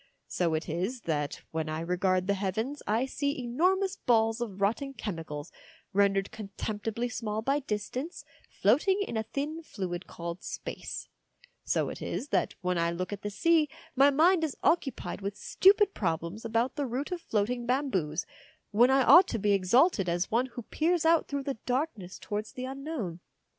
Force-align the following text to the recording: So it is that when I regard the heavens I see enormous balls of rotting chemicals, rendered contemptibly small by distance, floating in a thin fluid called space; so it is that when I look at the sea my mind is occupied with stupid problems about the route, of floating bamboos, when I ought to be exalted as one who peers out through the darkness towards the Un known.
So 0.27 0.55
it 0.55 0.67
is 0.67 1.01
that 1.01 1.43
when 1.51 1.69
I 1.69 1.79
regard 1.79 2.25
the 2.25 2.33
heavens 2.33 2.81
I 2.87 3.05
see 3.05 3.37
enormous 3.37 3.97
balls 3.97 4.41
of 4.41 4.59
rotting 4.59 4.95
chemicals, 4.95 5.51
rendered 5.93 6.31
contemptibly 6.31 7.07
small 7.07 7.43
by 7.43 7.59
distance, 7.59 8.25
floating 8.49 9.03
in 9.07 9.15
a 9.15 9.21
thin 9.31 9.61
fluid 9.61 10.07
called 10.07 10.41
space; 10.41 11.07
so 11.63 11.89
it 11.89 12.01
is 12.01 12.29
that 12.29 12.55
when 12.61 12.79
I 12.79 12.89
look 12.89 13.13
at 13.13 13.21
the 13.21 13.29
sea 13.29 13.69
my 13.95 14.09
mind 14.09 14.43
is 14.43 14.57
occupied 14.63 15.21
with 15.21 15.37
stupid 15.37 15.93
problems 15.93 16.43
about 16.43 16.77
the 16.77 16.87
route, 16.87 17.11
of 17.11 17.21
floating 17.21 17.67
bamboos, 17.67 18.25
when 18.71 18.89
I 18.89 19.03
ought 19.03 19.27
to 19.27 19.37
be 19.37 19.51
exalted 19.53 20.09
as 20.09 20.31
one 20.31 20.47
who 20.47 20.63
peers 20.63 21.05
out 21.05 21.27
through 21.27 21.43
the 21.43 21.59
darkness 21.67 22.17
towards 22.17 22.53
the 22.53 22.65
Un 22.65 22.83
known. 22.83 23.19